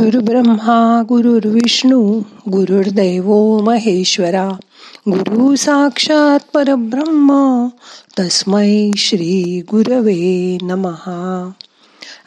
गुरुर्ब्रह्मा 0.00 1.02
गुरुर्विष्णू 1.08 2.22
गुरुर्दैव 2.52 3.58
महेश्वरा 3.58 4.48
गुरु 5.08 5.56
साक्षात 5.56 6.40
परब्रह्म 6.54 7.66
तस्मै 8.18 8.90
श्री 8.96 9.62
गुरवे 9.70 10.58
नमहा 10.62 11.50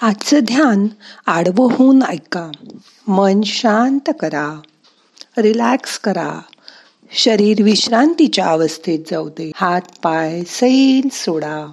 आजचं 0.02 0.40
ध्यान 0.40 0.88
आडवं 1.28 1.68
होऊन 1.72 2.04
ऐका. 2.10 2.52
मन 3.08 3.42
शांत 3.46 4.10
करा. 4.20 4.60
रिलॅक्स 5.38 6.00
करा. 6.00 6.42
शरीर 7.12 7.64
विश्रांतीच्या 7.64 8.46
अवस्थेत 8.46 9.00
जाऊ 9.12 9.30
दे. 9.30 9.52
हात 9.56 9.82
पाय 10.04 10.44
सैल 10.48 11.08
सोडा. 11.12 11.72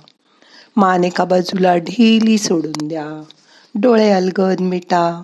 मान 0.76 1.04
एका 1.04 1.24
बाजूला 1.24 1.76
ढिली 1.76 2.38
सोडून 2.38 2.88
द्या. 2.88 3.22
डोळे 3.74 4.10
अलगद 4.10 4.60
मिटा. 4.60 5.22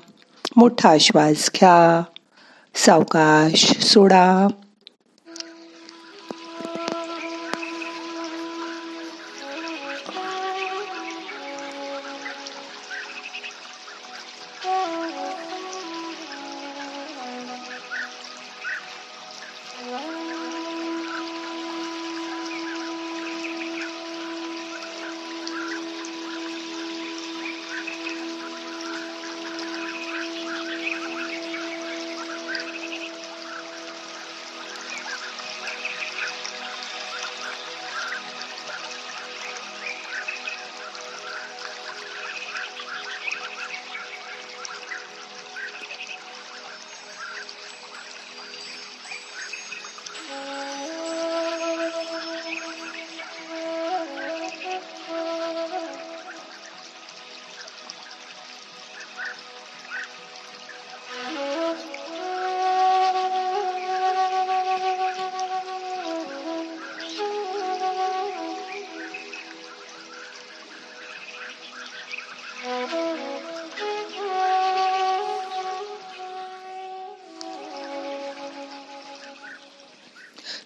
मोठा 0.57 0.97
श्वास 1.01 1.51
घ्या 1.55 2.03
सावकाश 2.75 3.79
सोडा. 3.79 4.47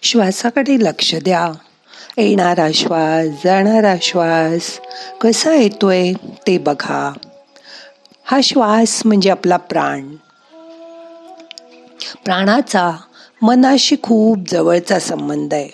श्वासाकडे 0.03 0.79
लक्ष 0.79 1.15
द्या. 1.15 1.51
येणारा 2.17 2.67
श्वास 2.73 3.25
जाणारा 3.43 3.95
श्वास 4.01 4.79
कसा 5.21 5.53
येतोय 5.53 6.13
ते 6.47 6.57
बघा. 6.57 7.13
हा 8.23 8.41
श्वास 8.43 9.01
म्हणजे 9.05 9.29
आपला 9.29 9.57
प्राण. 9.57 10.15
प्राणाचा 12.25 12.91
मनाशी 13.41 13.95
खूप 14.03 14.37
जवळचा 14.47 14.99
संबंध 14.99 15.53
आहे. 15.53 15.69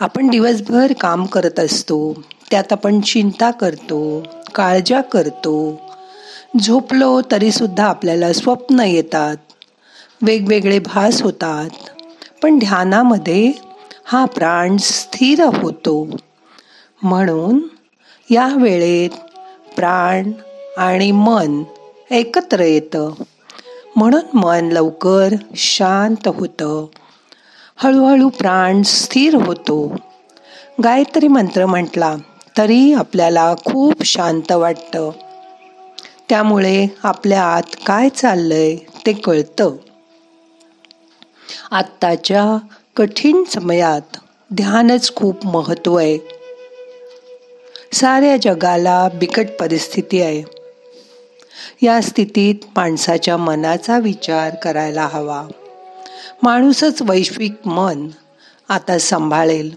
आपण 0.00 0.28
दिवसभर 0.28 0.92
काम 1.00 1.26
करत 1.26 1.60
असतो 1.60 2.22
त्यात 2.50 2.72
आपण 2.72 3.00
चिंता 3.00 3.50
करतो 3.50 4.26
काळजा 4.54 5.00
करतो. 5.00 5.80
झोपलो 6.62 7.20
तरीसुद्धा 7.30 7.86
आपल्याला 7.86 8.32
स्वप्न 8.32 8.80
येतात. 8.80 9.36
वेगवेगळे 10.22 10.78
भास 10.78 11.22
होतात. 11.22 11.99
पण 12.42 12.58
ध्यानामध्ये 12.58 13.52
हा 14.04 14.24
प्राण 14.24 14.76
स्थिर 14.76 15.44
होतो. 15.44 16.08
म्हणून 17.02 17.60
या 18.30 18.48
वेळेत 18.56 19.10
प्राण 19.76 20.32
आणि 20.76 21.12
मन 21.12 21.62
एकत्र 22.10 22.60
येतं. 22.60 23.10
म्हणून 23.96 24.36
मन 24.38 24.68
लवकर 24.72 25.28
शांत 25.56 26.28
होतं. 26.28 26.86
हळूहळू 27.76 28.28
प्राण 28.28 28.82
स्थिर 28.82 29.34
होतो. 29.34 29.96
गायत्री 30.84 31.28
मंत्र 31.28 31.66
म्हटला 31.66 32.16
तरी 32.58 32.92
आपल्याला 32.92 33.54
खूप 33.64 34.02
शांत 34.04 34.52
वाटतं. 34.52 35.10
त्यामुळे 36.28 36.86
आपल्या 37.02 37.42
आत 37.42 37.76
काय 37.86 38.08
चाललंय 38.08 38.76
ते 38.76 39.12
कळतं. 39.12 39.76
आत्ताच्या 41.70 42.66
कठीण 42.96 43.44
समयात 43.44 44.16
ध्यानच 44.54 45.14
खूप 45.14 45.46
महत्त्व 45.46 45.94
आहे. 45.94 46.18
साऱ्या 47.92 48.36
जगाला 48.36 49.08
बिकट 49.14 49.46
परिस्थिती 49.60 50.22
आहे. 50.22 50.42
या 51.82 52.00
स्थितीत 52.00 52.54
माणसाच्या 52.76 53.36
मनाचा 53.36 53.98
विचार 53.98 54.54
करायला 54.54 55.08
हवा. 55.12 55.46
माणूसच 56.42 57.02
वैश्विक 57.02 57.52
मन 57.64 58.08
आता 58.68 58.98
सांभाळेल. 58.98 59.74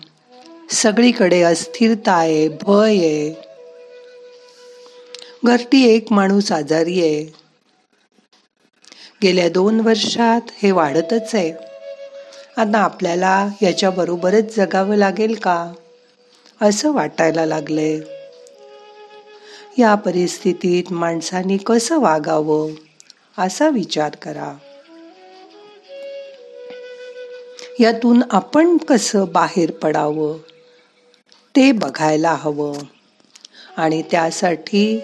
सगळीकडे 0.72 1.42
अस्थिरता 1.42 2.12
आहे 2.12 2.48
भय 2.48 2.98
आहे. 2.98 3.42
घरटी 5.46 5.96
एक 5.96 6.12
माणूस 6.12 6.52
आजारी 6.52 7.02
आहे. 7.02 7.43
गेल्या 9.24 9.50
दोन 9.50 9.80
वर्षात 9.80 10.42
हे 10.64 10.72
वाढतच 10.72 11.36
आहे. 11.36 11.54
आता 12.58 12.78
आपल्याला 12.78 13.48
याच्या 13.62 13.90
बरोबरच 13.90 14.56
जगावं 14.58 14.96
लागेल 14.96 15.36
का? 15.36 15.74
असं 16.62 16.92
वाटायला 16.92 17.46
लागलंय. 17.46 18.00
या 19.78 19.96
परिस्थितीत 19.96 20.94
माणसांनी 20.94 21.58
कसं 21.58 22.00
वागावं? 22.00 22.72
असा 23.38 23.70
विचार 23.70 24.16
करा. 24.16 24.58
यातून 27.80 28.24
आपण 28.32 28.78
कसं 28.78 29.26
बाहेर 29.32 29.72
पडावं? 29.72 30.38
ते 31.56 31.72
बघायला 31.72 32.32
हवं. 32.32 32.74
आणि 33.78 34.04
त्यासाठी 34.12 35.02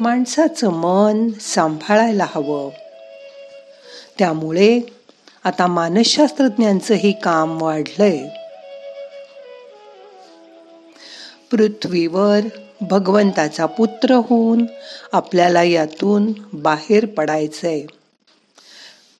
माणसाचं 0.00 0.68
मन 0.70 1.28
सांभाळायला 1.40 2.26
हवं. 2.28 2.70
त्यामुळे 4.18 4.80
आता 5.44 5.66
मानसशास्त्रज्ञांचंही 5.66 7.12
काम 7.12 7.62
वाढलंय. 7.62 8.28
पृथ्वीवर 11.50 12.40
भगवंताचा 12.80 13.66
पुत्र 13.66 14.14
होऊन 14.14 14.66
आपल्याला 15.12 15.62
यातून 15.62 16.32
बाहेर 16.52 17.06
पडायचंय. 17.06 17.82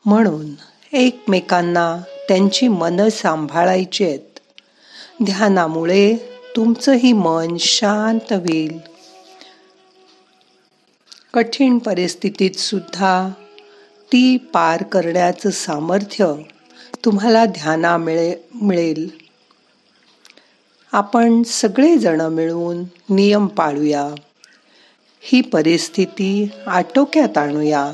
म्हणून 0.04 0.46
एकमेकांना 0.92 1.96
त्यांची 2.28 2.68
मन 2.68 3.08
सांभाळायची 3.08 4.04
आहेत. 4.04 4.38
ध्यानामुळे 5.24 6.16
तुमचंही 6.56 7.12
मन 7.12 7.56
शांत 7.58 8.32
होईल. 8.32 8.78
कठीण 11.34 11.78
परिस्थितीत 11.78 12.58
सुद्धा 12.58 13.28
ती 14.12 14.36
पार 14.36 14.82
करण्याचं 14.82 15.50
सामर्थ्य 15.50 16.34
तुम्हाला 17.04 17.44
ध्याना 17.44 17.96
मिळे 17.96 18.34
मिळेल. 18.62 19.10
आपण 20.92 21.42
सगळेजण 21.42 22.20
मिळून 22.20 22.84
नियम 23.14 23.46
पाळूया. 23.46 24.08
ही 25.20 25.40
परिस्थिती 25.40 26.50
आटोक्यात 26.66 27.38
आणूया. 27.38 27.92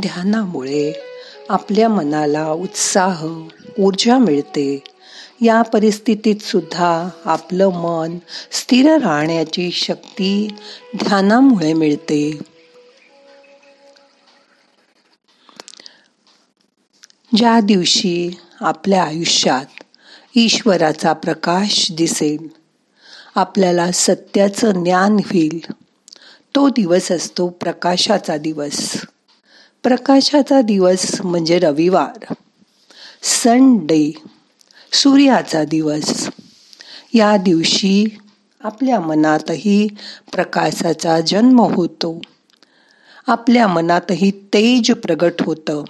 ध्यानामुळे 0.00 0.92
आपल्या 1.48 1.88
मनाला 1.88 2.50
उत्साह 2.50 3.26
ऊर्जा 3.78 4.18
मिळते. 4.18 4.84
या 5.40 5.62
परिस्थितीत 5.62 6.36
सुद्धा 6.36 7.08
आपलं 7.24 7.68
मन 7.68 8.18
स्थिर 8.52 8.98
राहण्याची 8.98 9.70
शक्ती 9.70 10.48
ध्यानामुळे 10.96 11.72
मिळते. 11.72 12.38
ज्या 17.36 17.60
दिवशी 17.60 18.36
आपल्या 18.60 19.02
आयुष्यात 19.04 19.82
ईश्वराचा 20.34 21.12
प्रकाश 21.12 21.92
दिसेल 21.92 22.48
आपल्याला 23.34 23.92
सत्याचं 23.92 24.70
ज्ञान 24.70 25.12
होईल 25.12 25.60
तो 26.54 26.68
दिवस 26.68 27.12
असतो 27.12 27.48
प्रकाशाचा 27.48 28.36
दिवस. 28.36 28.96
प्रकाशाचा 29.88 30.60
दिवस 30.60 31.20
म्हणजे 31.20 31.58
रविवार. 31.58 32.34
संडे 33.22 34.12
सूर्याचा 34.92 35.64
दिवस. 35.64 36.28
या 37.14 37.36
दिवशी 37.36 38.04
आपल्या 38.60 39.00
मनातही 39.00 39.88
प्रकाशाचा 40.32 41.20
जन्म 41.20 41.60
होतो. 41.60 42.20
आपल्या 43.26 43.68
मनातही 43.68 44.30
तेज 44.30 44.90
प्रगट 44.90 45.32
होतं. 45.40 45.84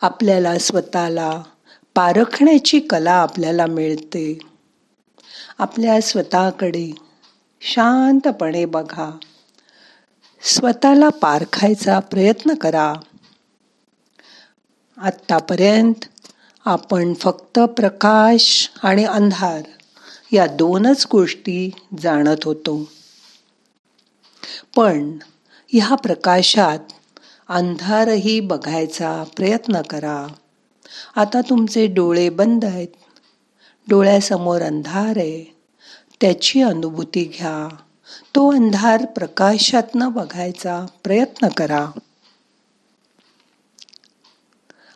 आपल्याला 0.00 0.58
स्वतःला 0.58 1.42
पारखण्याची 1.94 2.80
कला 2.80 3.12
आपल्याला 3.12 3.66
मिळते. 3.66 4.38
आपल्या 5.58 6.00
स्वतःकडे 6.00 6.94
शांतपणे 7.60 8.64
बघा. 8.64 9.10
स्वतःला 10.44 11.08
पारखायचा 11.08 11.98
प्रयत्न 11.98 12.54
करा. 12.54 12.94
आत्तापर्यंत 14.98 16.04
आपण 16.64 17.14
फक्त 17.14 17.58
प्रकाश 17.58 18.70
आणि 18.82 19.04
अंधार 19.04 19.62
या 20.32 20.46
दोनच 20.46 21.06
गोष्टी 21.12 21.70
जाणत 21.98 22.44
होतो. 22.44 22.88
पण 24.76 25.18
ह्या 25.68 25.94
प्रकाशात 25.94 26.78
अंधारही 27.48 28.40
बघायचा 28.40 29.24
प्रयत्न 29.36 29.82
करा. 29.82 30.26
आता 31.16 31.40
तुमचे 31.40 31.86
डोळे 31.86 32.28
बंद 32.28 32.64
आहेत. 32.64 32.88
डोळ्यासमोर 33.88 34.62
अंधार 34.62 35.16
आहे. 35.16 35.56
त्याची 36.20 36.62
अनुभूती 36.62 37.24
घ्या. 37.38 37.68
तो 38.06 38.52
अंधार 38.52 39.04
प्रकाशातनं 39.04 40.12
बघायचा 40.12 40.86
प्रयत्न 41.04 41.48
करा. 41.48 41.86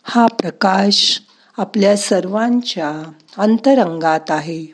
हा 0.02 0.26
प्रकाश 0.26 1.22
आपल्या 1.58 1.96
सर्वांच्या 1.96 3.10
अंतरंगात 3.38 4.30
आहे. 4.30 4.66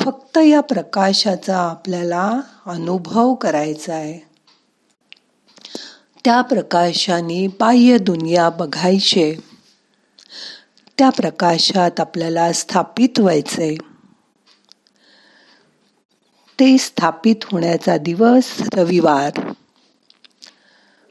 फक्त 0.00 0.38
या 0.38 0.60
प्रकाशाचा 0.60 1.58
आपल्याला 1.58 2.40
अनुभव 2.66 3.34
करायचा 3.34 3.94
आहे. 3.94 4.28
त्या 6.24 6.42
प्रकाशाने 6.42 7.46
बाह्य 7.46 7.98
दुनिया 7.98 8.50
बघायचे. 8.50 9.36
त्या 10.98 11.10
प्रकाशात 11.10 12.00
आपल्याला 12.00 12.52
स्थापित 12.52 13.20
व्हायचे 13.20 13.76
ते 16.60 16.78
स्थापित 16.78 17.34
होण्याचा 17.44 17.96
दिवस 17.96 18.62
रविवार. 18.74 19.54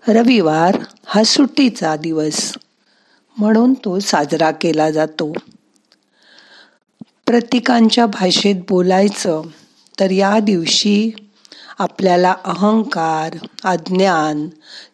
रविवार 0.07 0.79
हा 1.05 1.23
सुट्टीचा 1.23 1.95
दिवस 1.95 2.53
म्हणून 3.37 3.73
तो 3.73 3.99
साजरा 3.99 4.51
केला 4.51 4.91
जातो. 4.91 5.33
प्रतीकांच्या 7.25 8.05
भाषेत 8.05 8.55
बोलायचं 8.69 9.41
तर 9.99 10.11
या 10.11 10.39
दिवशी 10.39 11.11
आपल्याला 11.79 12.35
अहंकार 12.45 13.35
अज्ञान 13.63 14.47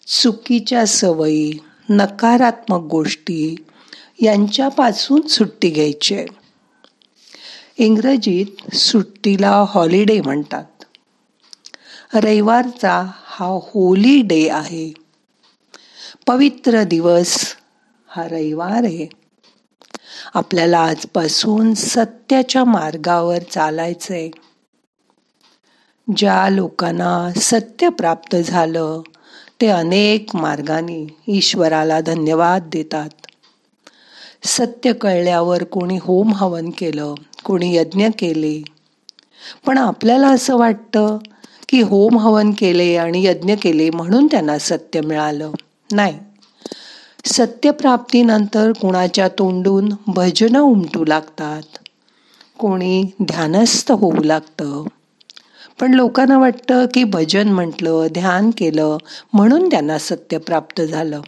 चुकीच्या 0.08 0.86
सवयी 0.86 1.52
नकारात्मक 1.90 2.80
गोष्टी 2.80 3.56
यांच्यापासून 4.22 5.22
सुट्टी 5.22 5.70
घ्यायची 5.70 6.16
आहे. 6.16 6.43
इंग्रजीत 7.78 8.76
सुट्टीला 8.76 9.66
हॉलिडे 9.68 10.22
म्हणतात. 10.22 10.64
रविवारचा 12.14 13.12
हा 13.24 13.46
होली 13.46 14.22
डे 14.22 14.50
आहे. 14.50 14.94
पवित्र 16.28 16.84
दिवस 16.84 17.56
हा 18.08 18.28
रविवार 18.28 18.84
आहे. 18.84 19.08
आपल्याला 20.34 20.80
आजपासून 20.80 21.74
सत्याच्या 21.74 22.64
मार्गावर 22.64 23.38
चालायचंय. 23.38 24.30
ज्या 26.18 26.50
लोकांना 26.50 27.40
सत्य 27.40 27.90
प्राप्त 27.90 28.36
झालं 28.36 29.02
ते 29.62 29.68
अनेक 29.68 30.36
मार्गाने 30.36 31.18
ईश्वराला 31.28 32.02
धन्यवाद 32.02 32.70
देतात. 32.72 33.23
सत्य 34.46 34.94
कळल्यावर 34.94 35.64
कोणी 35.64 35.98
होम 36.02 36.34
हवन 36.34 36.70
केलं 36.70 37.16
कोणी 37.44 37.76
यज्ञ 37.76 38.08
केले. 38.20 38.64
पण 39.66 39.78
आपल्याला 39.78 40.28
असं 40.28 40.58
वाटतं 40.58 41.18
की 41.70 41.82
होम 41.82 42.20
हवन 42.20 42.52
केले 42.52 42.96
आणि 42.96 43.26
यज्ञ 43.26 43.54
केले 43.62 43.90
म्हणून 43.90 44.28
त्यांना 44.28 44.60
सत्य 44.60 45.02
मिळालं. 45.02 45.52
नाही. 45.92 46.20
सत्यप्राप्तीनंतर 47.26 48.72
कुणाच्या 48.72 49.28
तोंडून 49.28 49.94
भजनं 50.08 50.60
उमटू 50.60 51.06
लागतात. 51.06 51.78
कोणी 52.60 53.04
ध्यानस्थ 53.24 53.92
होऊ 53.92 54.24
लागतं. 54.24 54.84
पण 55.80 55.94
लोकांना 55.94 56.38
वाटतं 56.38 56.86
की 56.94 57.04
भजन 57.04 57.48
म्हटलं 57.48 58.08
ध्यान 58.12 58.52
केलं 58.58 58.98
म्हणून 59.34 59.70
त्यांना 59.70 59.98
सत्य 59.98 60.38
प्राप्त 60.38 60.82
झालं. 60.82 61.22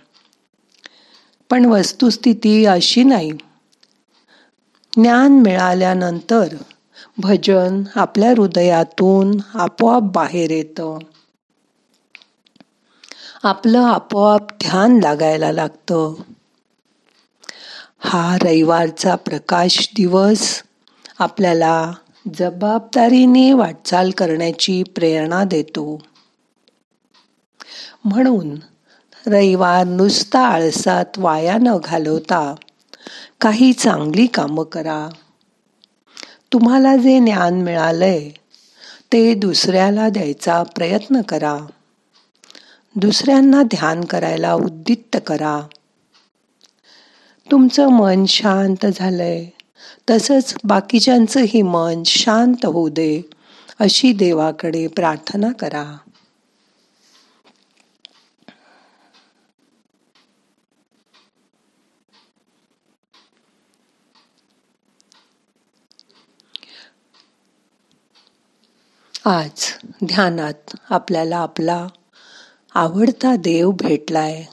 पण 1.49 1.65
वस्तुस्थिती 1.65 2.65
अशी 2.65 3.03
नाही. 3.03 3.31
ज्ञान 4.97 5.31
मिळाल्यानंतर 5.31 6.47
भजन 7.17 7.83
आपल्या 7.95 8.29
हृदयातून 8.29 9.37
आपोआप 9.53 10.01
बाहेर 10.01 10.51
येतं. 10.51 10.99
आपलं 13.43 13.79
आपोआप 13.79 14.51
ध्यान 14.51 14.99
लागायला 14.99 15.51
लागतं. 15.51 16.13
हा 17.99 18.37
रविवारचा 18.37 19.15
प्रकाश 19.15 19.89
दिवस 19.95 20.63
आपल्याला 21.19 21.93
जबाबदारीने 22.33 23.53
वाटचाल 23.53 24.11
करण्याची 24.11 24.83
प्रेरणा 24.83 25.43
देतो. 25.43 26.01
म्हणून 28.05 28.55
रविवार 29.27 29.88
नुसता 29.88 30.39
आळसात 30.39 31.05
वाया 31.17 31.58
न 31.62 31.77
घालवता 31.84 32.55
काही 33.41 33.74
चांगली 33.74 34.27
कामं 34.27 34.63
करा. 34.63 35.10
तुम्हाला 36.53 36.98
जे 36.98 37.20
ज्ञान 37.20 37.62
मिळालंय 37.62 38.29
ते 39.13 39.34
दुसऱ्याला 39.34 40.10
द्यायचा 40.10 40.63
प्रयत्न 40.63 41.22
करा. 41.22 41.60
दुसऱ्यांना 42.96 43.63
ध्यान 43.63 44.03
करायला 44.03 44.53
उद्दित्त 44.53 45.17
करा. 45.27 45.67
तुमचं 47.51 47.88
मन 47.88 48.25
शांत 48.25 48.86
झालंय 48.96 49.46
तसंच 50.10 50.55
बाकीच्यांचंही 50.63 51.62
मन 51.62 52.03
शांत 52.05 52.65
होऊ 52.65 52.89
दे 52.89 53.29
अशी 53.79 54.13
देवाकडे 54.13 54.88
प्रार्थना 54.88 55.51
करा. 55.51 55.98
आज 69.25 69.74
ध्यानात 70.03 70.75
आपल्याला 70.89 71.38
आपला 71.38 71.88
आवडता 72.74 73.36
देव 73.36 73.72
भेटलाय. 73.72 74.46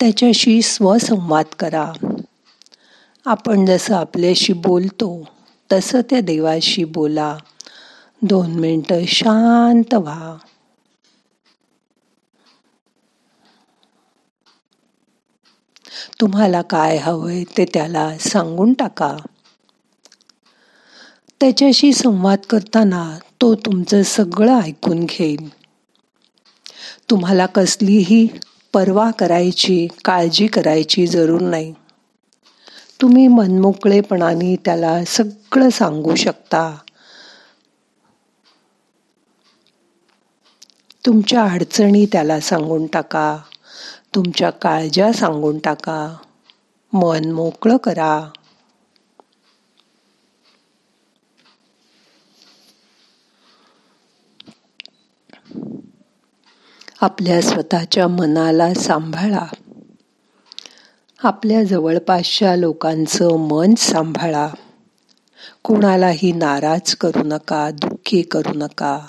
त्याच्याशी 0.00 0.62
स्वसंवाद 0.62 1.44
करा. 1.58 1.92
आपण 3.26 3.66
जसं 3.66 3.94
आपल्याशी 3.94 4.52
बोलतो 4.52 5.28
तसं 5.72 6.00
त्या 6.00 6.20
देवाशी 6.20 6.84
बोला. 6.84 7.36
दोन 8.22 8.50
मिनटं 8.50 9.04
शांत 9.06 9.94
व्हा. 9.94 10.36
तुम्हाला 16.20 16.62
काय 16.62 16.96
हवंय 16.96 17.44
ते 17.44 17.64
त्याला 17.64 18.18
सांगून 18.18 18.72
टाका. 18.72 19.16
त्याच्याशी 21.40 21.92
संवाद 21.92 22.38
करताना 22.50 23.18
तो 23.42 23.54
तुमचं 23.54 24.02
सगळं 24.02 24.60
ऐकून 24.60 25.04
घेईल. 25.04 25.48
तुम्हाला 27.10 27.46
कसलीही 27.46 28.28
पर्वा 28.72 29.10
करायची 29.10 29.88
काळजी 30.04 30.46
करायची 30.46 31.06
जरूर 31.06 31.40
नाही. 31.40 31.74
तुम्ही 33.02 33.28
मनमोकळेपणाने 33.28 34.56
त्याला 34.56 35.04
सगळं 35.04 35.70
सांगू 35.70 36.14
शकता. 36.14 36.76
तुमच्या 41.06 41.42
अडचणी 41.42 42.06
त्याला 42.06 42.40
सांगून 42.40 42.86
टाका. 42.86 43.38
तुमच्या 44.14 44.50
काळज्या 44.50 45.12
सांगून 45.12 45.58
टाका. 45.58 46.16
मन 46.92 47.30
मोकळं 47.30 47.76
करा. 47.76 48.30
आपल्या 57.00 57.42
स्वतःच्या 57.42 58.08
मनाला 58.08 58.74
सांभाळा. 58.74 59.46
आपल्या 61.22 61.64
जवळपासच्या 61.64 62.56
लोकांचं 62.56 63.36
मन 63.36 63.74
सांभाळा. 63.74 64.48
कोणालाही 65.62 66.32
नाराज 66.32 66.94
करू 66.94 67.22
नका 67.24 67.70
दुःखी 67.70 68.22
करू 68.22 68.52
नका. 68.54 69.00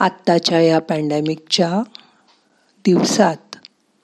आत्ताच्या 0.00 0.60
या 0.60 0.78
पॅन्डेमिकच्या 0.78 1.70
दिवसात 2.84 3.56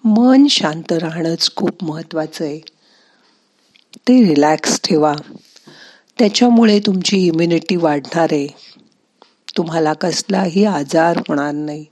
मन 0.04 0.47
शांत 0.47 0.93
राहणंच 0.93 1.50
खूप 1.57 1.85
महत्त्वाचं 1.85 2.45
आहे. 2.45 2.61
ते 4.09 4.28
रिलॅक्स 4.28 4.81
ठेवा. 4.85 5.14
त्याच्यामुळे 6.19 6.78
तुमची 6.78 7.16
इम्युनिटी 7.26 7.76
वाढणार 7.76 8.28
आहे. 8.33 8.47
तुम्हाला 9.57 9.93
कसलाही 9.93 10.64
आजार 10.64 11.16
होणार 11.16 11.52
नाही. 11.52 11.85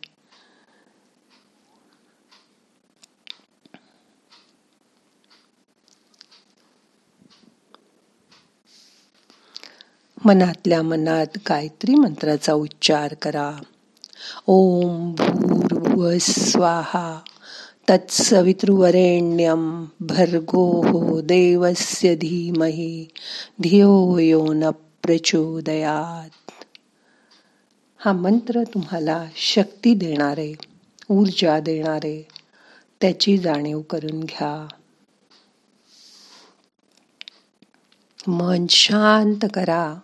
मनातल्या 10.25 10.83
मनात 10.83 11.27
गायत्री 11.49 11.95
मंत्राचा 11.95 12.53
उच्चार 12.53 13.15
करा. 13.15 13.53
ओम 14.47 15.15
भूर्भुव 15.15 16.13
स्वाहा. 16.21 17.19
तत्सवितृवरेण्यम 17.89 19.85
भर्गो 20.01 20.87
हो 20.87 21.21
देवस्य 21.21 22.15
धीमहि. 22.15 23.07
धियो 23.63 24.19
यो 24.19 24.53
न 24.53 24.71
प्रचोदयात. 25.03 26.51
हा 27.97 28.13
मंत्र 28.13 28.63
तुम्हाला 28.75 29.27
शक्ती 29.37 29.95
देणारे 29.95 30.53
ऊर्जा 31.11 31.61
देणारे 31.61 32.29
त्याची 33.01 33.39
जाणीव 33.39 33.81
करून 33.81 34.21
घ्या. 34.21 34.69
मन 38.29 38.67
शांत 38.71 39.45
करा. 39.55 40.01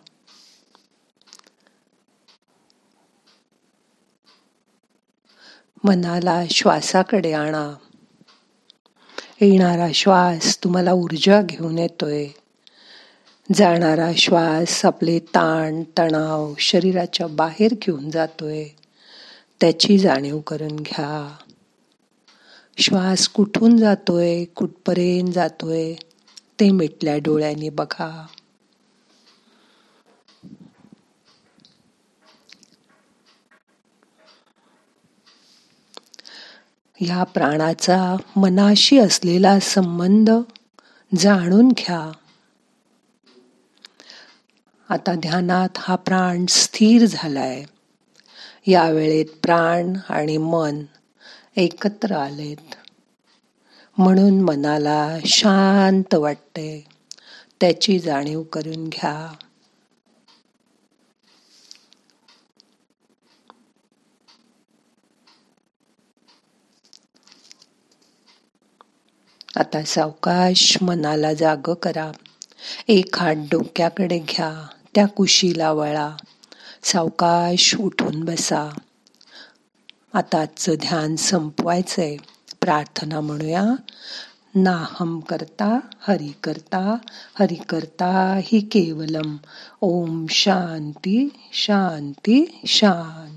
मनाला 5.84 6.42
श्वासाकडे 6.50 7.32
आणा. 7.32 7.74
येणारा 9.40 9.88
श्वास 9.94 10.64
तुम्हाला 10.64 10.92
ऊर्जा 10.92 11.42
घेऊन 11.42 11.78
येतोय. 11.78 12.26
जाणारा 13.54 14.10
श्वास 14.16 14.84
आपले 14.84 15.18
ताण 15.18 15.82
तणाव 15.98 16.54
शरीराच्या 16.58 17.26
बाहेर 17.26 17.74
घेऊन 17.82 18.10
जातोय. 18.10 18.64
त्याची 19.60 19.98
जाणीव 19.98 20.40
करून 20.40 20.76
घ्या. 20.76 21.36
श्वास 22.78 23.28
कुठून 23.28 23.76
जातोय 23.76 24.44
कुठपर्यंत 24.44 25.32
जातोय 25.32 25.94
ते 26.60 26.70
मिटल्या 26.70 27.18
डोळ्यांनी 27.18 27.68
बघा. 27.68 28.26
ह्या 37.00 37.24
प्राणाचा 37.24 38.16
मनाशी 38.36 38.98
असलेला 38.98 39.60
संबंध 39.60 40.30
जाणून 41.18 41.68
घ्या. 41.68 42.12
आता 44.88 45.14
ध्यानात 45.14 45.68
हा 45.78 45.96
प्राण 45.96 46.46
स्थिर 46.46 47.06
झालाय. 47.06 47.64
या 48.66 48.90
वेळेत 48.90 49.24
प्राण 49.42 49.92
आणि 50.08 50.36
मन 50.36 50.82
एकत्र 51.56 52.16
आलेत. 52.16 52.74
म्हणून 53.98 54.40
मनाला 54.40 55.18
शांत 55.24 56.14
वाटते. 56.14 56.84
त्याची 57.60 57.98
जाणीव 57.98 58.42
करून 58.42 58.88
घ्या. 58.88 59.34
आता 69.58 69.82
सावकाश 69.82 70.78
मनाला 70.82 71.34
जाग 71.34 71.72
करा. 71.74 72.12
एक 72.88 73.18
हात 73.18 73.36
डोक्याकडे 73.36 74.18
घ्या 74.18 74.66
त्या 74.94 75.06
कुशीला 75.06 75.72
वळा. 75.72 76.10
सावकाश 76.82 77.76
उठून 77.80 78.24
बसा. 78.24 78.78
आता 80.12 80.40
आजचं 80.40 80.74
ध्यान 80.74 81.16
संपवायचंय. 81.16 82.16
प्रार्थना 82.60 83.20
म्हणूया. 83.20 83.62
नाहम 84.54 85.20
करता 85.20 85.78
हरि 86.00 86.32
करता 86.44 86.96
हरि 87.40 87.54
करता 87.54 88.40
हि 88.44 88.60
केवलम. 88.60 89.36
ओम 89.80 90.26
शांती 90.30 91.28
शांती 91.52 92.60
शांती. 92.66 93.27